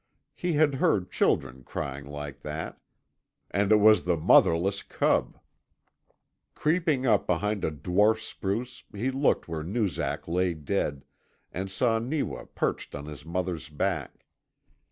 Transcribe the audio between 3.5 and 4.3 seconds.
and it was the